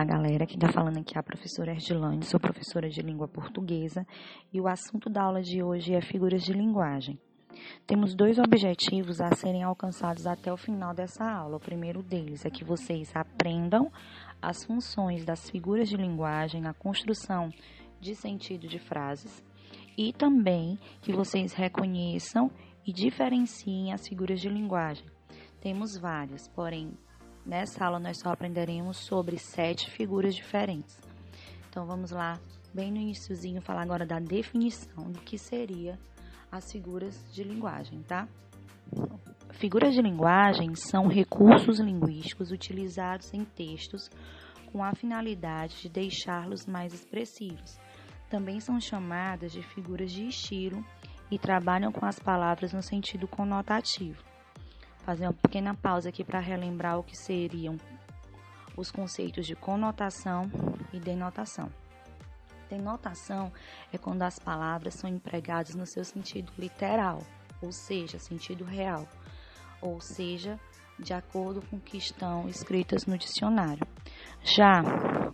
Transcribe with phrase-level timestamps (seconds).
[0.00, 0.46] Olá, galera.
[0.46, 4.06] Quem está falando aqui é a professora Erdilane, sou professora de língua portuguesa
[4.50, 7.20] e o assunto da aula de hoje é figuras de linguagem.
[7.86, 11.58] Temos dois objetivos a serem alcançados até o final dessa aula.
[11.58, 13.92] O primeiro deles é que vocês aprendam
[14.40, 17.52] as funções das figuras de linguagem na construção
[18.00, 19.44] de sentido de frases
[19.98, 22.50] e também que vocês reconheçam
[22.86, 25.04] e diferenciem as figuras de linguagem.
[25.60, 26.96] Temos várias, porém
[27.50, 30.96] Nessa aula nós só aprenderemos sobre sete figuras diferentes.
[31.68, 32.38] Então vamos lá,
[32.72, 35.98] bem no iníciozinho, falar agora da definição do que seria
[36.48, 38.28] as figuras de linguagem, tá?
[39.50, 44.08] Figuras de linguagem são recursos linguísticos utilizados em textos
[44.70, 47.80] com a finalidade de deixá-los mais expressivos.
[48.30, 50.84] Também são chamadas de figuras de estilo
[51.28, 54.29] e trabalham com as palavras no sentido conotativo
[55.04, 57.76] fazer uma pequena pausa aqui para relembrar o que seriam
[58.76, 60.50] os conceitos de conotação
[60.92, 61.70] e denotação.
[62.68, 63.52] Denotação
[63.92, 67.20] é quando as palavras são empregadas no seu sentido literal,
[67.60, 69.08] ou seja, sentido real,
[69.82, 70.58] ou seja,
[70.98, 73.86] de acordo com o que estão escritas no dicionário.
[74.42, 74.82] Já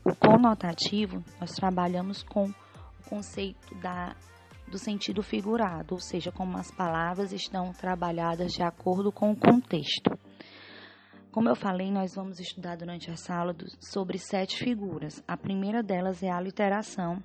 [0.05, 4.17] o conotativo, nós trabalhamos com o conceito da
[4.69, 10.11] do sentido figurado, ou seja, como as palavras estão trabalhadas de acordo com o contexto.
[11.31, 15.23] Como eu falei, nós vamos estudar durante essa aula sobre sete figuras.
[15.29, 17.23] A primeira delas é a literação.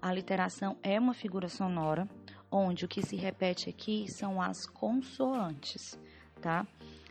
[0.00, 2.08] A literação é uma figura sonora,
[2.50, 5.98] onde o que se repete aqui são as consoantes,
[6.40, 6.66] tá?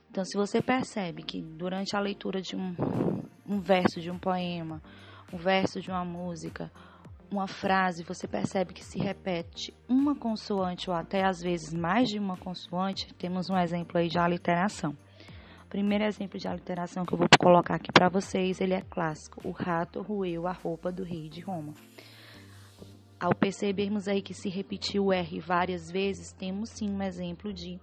[0.10, 2.74] Então, se você percebe que durante a leitura de um,
[3.46, 4.82] um verso de um poema,
[5.32, 6.72] um verso de uma música,
[7.32, 12.20] uma frase você percebe que se repete uma consoante ou até às vezes mais de
[12.20, 14.96] uma consoante, temos um exemplo aí de aliteração.
[15.66, 19.46] O primeiro exemplo de aliteração que eu vou colocar aqui para vocês, ele é clássico.
[19.48, 21.74] O rato roeu a roupa do rei de Roma.
[23.20, 27.80] Ao percebermos aí que se repetiu o R várias vezes, temos sim um exemplo de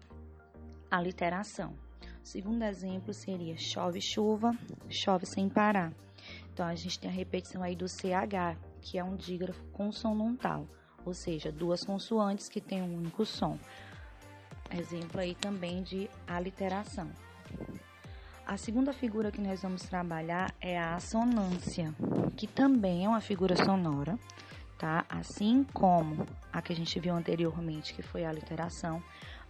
[0.91, 1.75] aliteração.
[2.23, 4.53] O segundo exemplo seria chove chuva,
[4.89, 5.93] chove sem parar.
[6.53, 10.67] Então a gente tem a repetição aí do CH, que é um dígrafo consonantal,
[11.05, 13.59] ou seja, duas consoantes que têm um único som.
[14.71, 17.11] Exemplo aí também de aliteração.
[18.45, 21.95] A segunda figura que nós vamos trabalhar é a assonância,
[22.37, 24.19] que também é uma figura sonora,
[24.79, 25.05] tá?
[25.09, 29.03] Assim como a que a gente viu anteriormente, que foi a aliteração,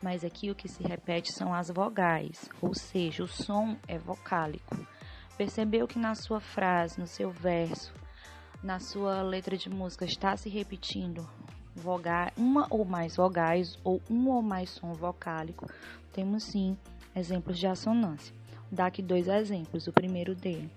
[0.02, 4.76] mas aqui o que se repete são as vogais, ou seja, o som é vocálico.
[5.38, 7.94] Percebeu que na sua frase, no seu verso,
[8.62, 11.28] na sua letra de música está se repetindo
[11.74, 15.66] vogal, uma ou mais vogais ou um ou mais som vocálico,
[16.12, 16.76] temos sim
[17.14, 18.34] exemplos de assonância.
[18.70, 19.86] Dá aqui dois exemplos.
[19.86, 20.70] O primeiro dele,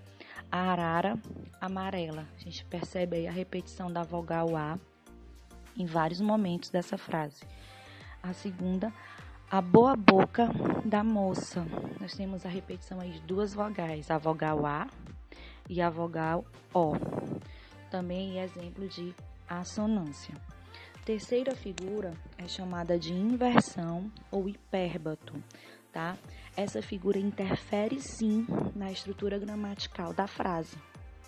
[0.50, 1.18] a arara
[1.60, 2.26] amarela.
[2.36, 4.78] A gente percebe aí a repetição da vogal A
[5.76, 7.42] em vários momentos dessa frase.
[8.22, 8.92] A segunda,
[9.50, 10.50] a boa boca
[10.84, 11.64] da moça.
[12.00, 14.88] Nós temos a repetição aí de duas vogais, a vogal A
[15.68, 16.94] e a vogal O
[17.90, 19.14] também é exemplo de
[19.48, 20.34] assonância.
[21.04, 25.34] Terceira figura é chamada de inversão ou hipérbato,
[25.92, 26.16] tá?
[26.56, 28.44] Essa figura interfere sim
[28.74, 30.76] na estrutura gramatical da frase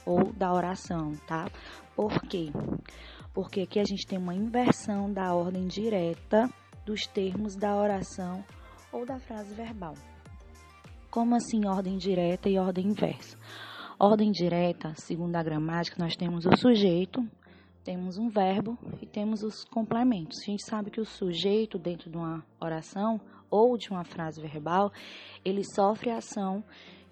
[0.04, 1.48] ou da oração, tá?
[1.94, 2.50] Por quê?
[3.32, 6.48] Porque aqui a gente tem uma inversão da ordem direta
[6.84, 8.44] dos termos da oração
[8.90, 9.94] ou da frase verbal.
[11.10, 13.36] Como assim ordem direta e ordem inversa?
[14.00, 17.28] Ordem direta, segundo a gramática, nós temos o sujeito,
[17.82, 20.38] temos um verbo e temos os complementos.
[20.40, 23.20] A gente sabe que o sujeito, dentro de uma oração
[23.50, 24.92] ou de uma frase verbal,
[25.44, 26.62] ele sofre a ação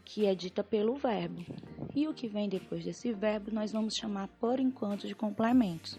[0.04, 1.44] que é dita pelo verbo.
[1.92, 5.98] E o que vem depois desse verbo nós vamos chamar por enquanto de complementos,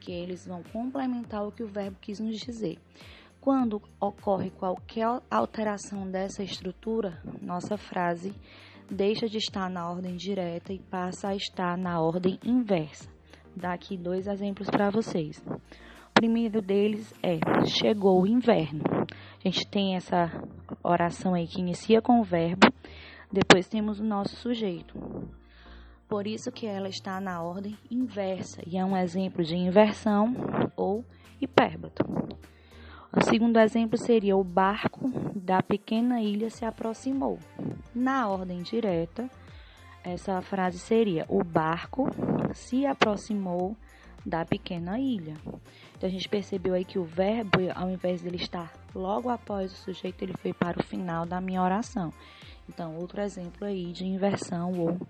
[0.00, 2.80] que eles vão complementar o que o verbo quis nos dizer.
[3.40, 8.34] Quando ocorre qualquer alteração dessa estrutura, nossa frase
[8.90, 13.08] deixa de estar na ordem direta e passa a estar na ordem inversa.
[13.54, 15.42] Dá aqui dois exemplos para vocês.
[15.46, 18.82] O primeiro deles é: chegou o inverno.
[19.44, 20.30] A gente tem essa
[20.82, 22.66] oração aí que inicia com o verbo,
[23.32, 24.98] depois temos o nosso sujeito.
[26.08, 30.34] Por isso que ela está na ordem inversa e é um exemplo de inversão
[30.76, 31.04] ou
[31.40, 32.04] hipérbato.
[33.12, 37.38] O segundo exemplo seria o barco da pequena ilha se aproximou.
[37.98, 39.26] Na ordem direta,
[40.04, 42.10] essa frase seria: o barco
[42.52, 43.74] se aproximou
[44.24, 45.32] da pequena ilha.
[45.96, 49.76] Então a gente percebeu aí que o verbo, ao invés dele estar logo após o
[49.76, 52.12] sujeito, ele foi para o final da minha oração.
[52.68, 55.00] Então, outro exemplo aí de inversão ou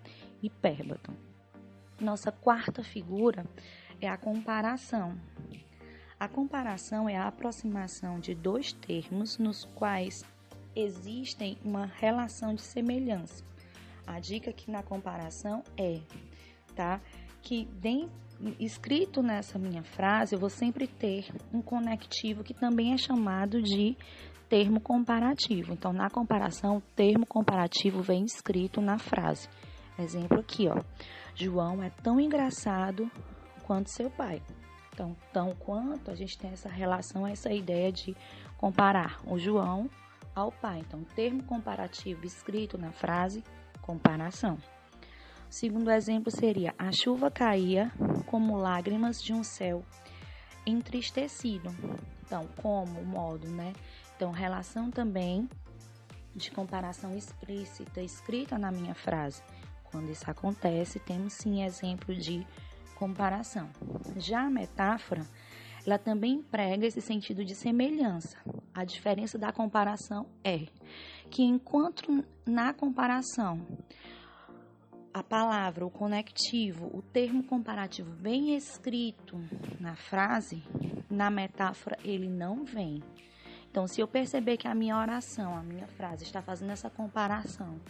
[0.41, 1.12] hipérbato.
[2.00, 3.44] Nossa quarta figura
[4.00, 5.19] é a comparação.
[6.21, 10.25] A comparação é a aproximação de dois termos nos quais
[10.76, 13.43] existem uma relação de semelhança.
[14.06, 16.00] A dica aqui na comparação é,
[16.76, 17.00] tá?
[17.43, 17.67] Que
[18.61, 23.96] escrito nessa minha frase, eu vou sempre ter um conectivo que também é chamado de
[24.49, 25.73] termo comparativo.
[25.73, 29.49] Então, na comparação, o termo comparativo vem escrito na frase.
[29.99, 30.82] Exemplo aqui, ó.
[31.34, 33.11] João é tão engraçado
[33.64, 34.43] quanto seu pai.
[34.93, 38.14] Então, tão quanto a gente tem essa relação, essa ideia de
[38.56, 39.90] comparar o João
[40.37, 40.81] ao pai.
[40.81, 43.43] Então, termo comparativo escrito na frase,
[43.81, 44.59] comparação.
[45.49, 47.91] O segundo exemplo seria: a chuva caía
[48.27, 49.83] como lágrimas de um céu
[50.67, 51.75] entristecido.
[52.23, 53.73] Então, como modo, né?
[54.15, 55.49] Então, relação também
[56.35, 59.43] de comparação explícita escrita na minha frase.
[59.85, 62.47] Quando isso acontece, temos sim exemplo de
[62.97, 63.71] comparação.
[64.17, 65.25] Já a metáfora,
[65.87, 68.37] ela também emprega esse sentido de semelhança.
[68.75, 70.67] A diferença da comparação é
[71.31, 73.65] que enquanto na comparação
[75.15, 79.38] a palavra, o conectivo, o termo comparativo vem escrito
[79.81, 80.62] na frase,
[81.09, 83.03] na metáfora ele não vem.
[83.71, 87.81] Então, se eu perceber que a minha oração, a minha frase está fazendo essa comparação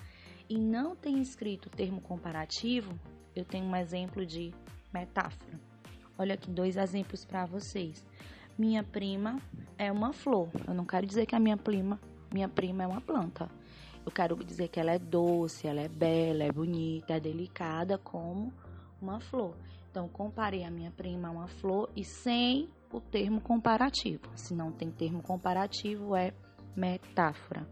[0.48, 2.96] e não tem escrito o termo comparativo,
[3.34, 4.52] eu tenho um exemplo de
[4.92, 5.58] metáfora.
[6.18, 8.02] Olha aqui dois exemplos para vocês.
[8.58, 9.38] Minha prima
[9.76, 10.48] é uma flor.
[10.66, 12.00] Eu não quero dizer que a minha prima,
[12.32, 13.50] minha prima é uma planta.
[14.04, 18.52] Eu quero dizer que ela é doce, ela é bela, é bonita, é delicada como
[19.02, 19.54] uma flor.
[19.90, 24.22] Então, comparei a minha prima a uma flor e sem o termo comparativo.
[24.34, 26.32] Se não tem termo comparativo, é
[26.74, 27.68] metáfora.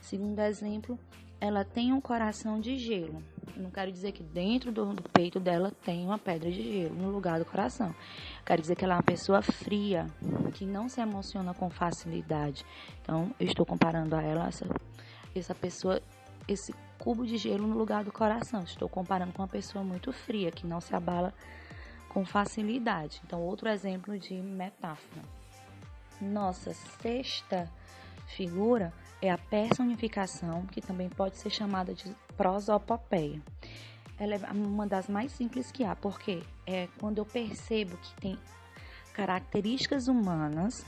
[0.00, 0.98] Segundo exemplo,
[1.40, 3.22] ela tem um coração de gelo.
[3.56, 7.10] Eu não quero dizer que dentro do, peito dela tem uma pedra de gelo no
[7.10, 7.88] lugar do coração.
[7.88, 10.06] Eu quero dizer que ela é uma pessoa fria,
[10.54, 12.64] que não se emociona com facilidade.
[13.02, 14.66] Então, eu estou comparando a ela essa
[15.34, 16.02] essa pessoa,
[16.48, 18.62] esse cubo de gelo no lugar do coração.
[18.62, 21.32] Estou comparando com uma pessoa muito fria, que não se abala
[22.08, 23.20] com facilidade.
[23.24, 25.22] Então, outro exemplo de metáfora.
[26.20, 27.70] Nossa sexta
[28.26, 33.40] figura é a personificação, que também pode ser chamada de prosopopeia.
[34.18, 38.38] Ela é uma das mais simples que há, porque é quando eu percebo que tem
[39.14, 40.84] características humanas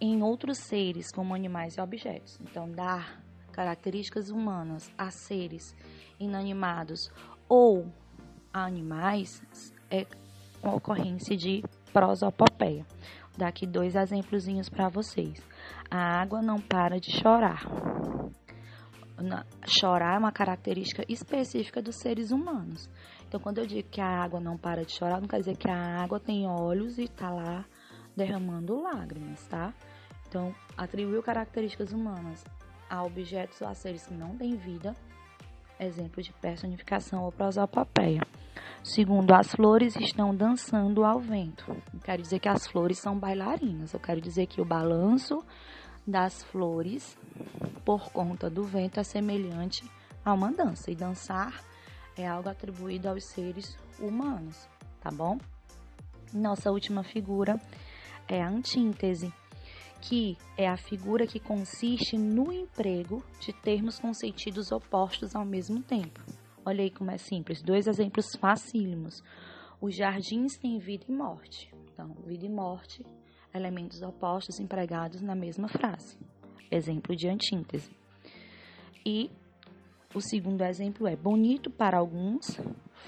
[0.00, 2.38] em outros seres, como animais e objetos.
[2.40, 3.22] Então, dar
[3.52, 5.74] características humanas a seres
[6.18, 7.10] inanimados
[7.48, 7.86] ou
[8.52, 9.42] a animais
[9.90, 10.06] é
[10.62, 11.62] uma ocorrência de
[11.92, 12.84] prosopopeia.
[13.30, 15.40] Vou dar aqui dois exemplozinhos para vocês.
[15.90, 17.62] A água não para de chorar.
[19.66, 22.90] Chorar é uma característica específica dos seres humanos.
[23.26, 25.70] Então, quando eu digo que a água não para de chorar, não quer dizer que
[25.70, 27.64] a água tem olhos e está lá
[28.16, 29.72] derramando lágrimas, tá?
[30.28, 32.44] Então, atribuiu características humanas
[32.88, 34.94] a objetos ou a seres que não têm vida,
[35.78, 38.20] exemplo de personificação ou prosopopeia.
[38.82, 41.64] Segundo, as flores estão dançando ao vento.
[42.04, 45.42] Quero dizer que as flores são bailarinas, eu quero dizer que o balanço
[46.06, 47.16] das flores
[47.84, 49.88] por conta do vento é semelhante
[50.24, 50.90] a uma dança.
[50.90, 51.62] E dançar
[52.16, 54.68] é algo atribuído aos seres humanos,
[55.00, 55.38] tá bom?
[56.32, 57.60] Nossa última figura
[58.28, 59.32] é a antíntese,
[60.00, 65.82] que é a figura que consiste no emprego de termos com sentidos opostos ao mesmo
[65.82, 66.20] tempo.
[66.64, 69.22] Olha aí como é simples, dois exemplos facílimos.
[69.80, 71.72] Os jardins têm vida e morte.
[71.92, 73.04] Então, vida e morte,
[73.54, 76.18] elementos opostos empregados na mesma frase.
[76.70, 77.94] Exemplo de antíntese.
[79.04, 79.30] E
[80.14, 82.46] o segundo exemplo é bonito para alguns,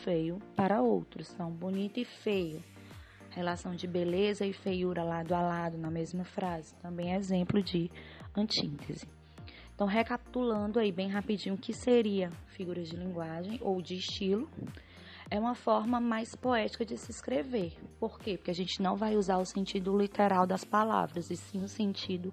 [0.05, 1.33] feio para outros.
[1.33, 2.63] Então, bonito e feio
[3.37, 7.91] relação de beleza e feiura lado a lado na mesma frase, também é exemplo de
[8.35, 9.07] antíntese.
[9.77, 14.49] Então, recapitulando aí bem rapidinho o que seria figuras de linguagem ou de estilo,
[15.31, 17.75] é uma forma mais poética de se escrever.
[18.01, 18.39] Por quê?
[18.39, 22.33] Porque a gente não vai usar o sentido literal das palavras, e sim o sentido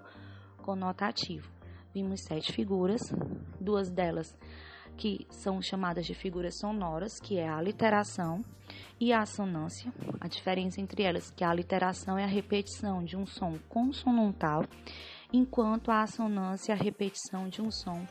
[0.62, 1.46] conotativo.
[1.92, 3.02] Vimos sete figuras,
[3.60, 4.34] duas delas
[4.96, 8.42] que são chamadas de figuras sonoras, que é a literação
[8.98, 9.92] e a assonância.
[10.18, 14.64] A diferença entre elas é que a literação é a repetição de um som consonantal,
[15.32, 18.06] enquanto a assonância é a repetição de um som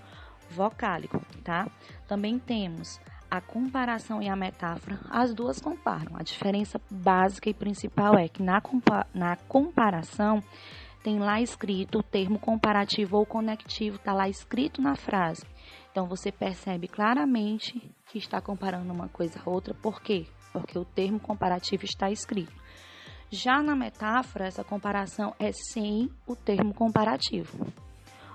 [0.50, 1.68] vocálico, tá?
[2.08, 6.16] Também temos a comparação e a metáfora, as duas comparam.
[6.16, 10.44] A diferença básica e principal é que na, compa na comparação
[11.04, 15.44] tem lá escrito o termo comparativo ou conectivo, está lá escrito na frase.
[15.92, 20.26] Então você percebe claramente que está comparando uma coisa a outra, por quê?
[20.52, 22.54] Porque o termo comparativo está escrito.
[23.34, 27.66] Já na metáfora, essa comparação é sem o termo comparativo.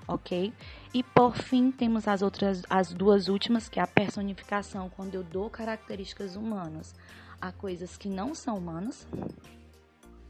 [0.05, 0.53] Ok?
[0.93, 5.23] E por fim, temos as outras, as duas últimas, que é a personificação, quando eu
[5.23, 6.93] dou características humanas
[7.39, 9.07] a coisas que não são humanas,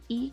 [0.08, 0.32] e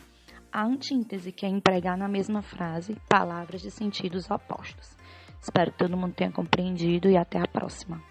[0.52, 4.95] a antítese, que é empregar na mesma frase palavras de sentidos opostos.
[5.40, 8.02] Espero que todo mundo tenha compreendido e até a próxima.